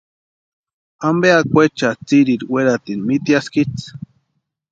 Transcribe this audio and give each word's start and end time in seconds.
¿Ampe 1.07 1.27
akwaecha 1.39 1.89
tsiriri 2.05 2.45
weratini 2.53 3.01
míteaskitsʼï? 3.07 3.87